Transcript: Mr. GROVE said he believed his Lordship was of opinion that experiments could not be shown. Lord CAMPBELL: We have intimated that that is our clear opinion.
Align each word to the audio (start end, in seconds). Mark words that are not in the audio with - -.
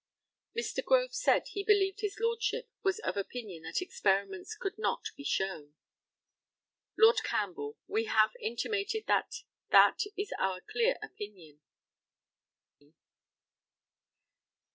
Mr. 0.57 0.83
GROVE 0.83 1.13
said 1.13 1.43
he 1.49 1.63
believed 1.63 1.99
his 2.01 2.17
Lordship 2.19 2.67
was 2.81 2.97
of 3.01 3.17
opinion 3.17 3.61
that 3.61 3.83
experiments 3.83 4.55
could 4.59 4.79
not 4.79 5.11
be 5.15 5.23
shown. 5.23 5.75
Lord 6.97 7.17
CAMPBELL: 7.21 7.77
We 7.85 8.05
have 8.05 8.31
intimated 8.41 9.05
that 9.05 9.43
that 9.69 9.99
is 10.17 10.33
our 10.39 10.59
clear 10.61 10.97
opinion. 11.03 11.61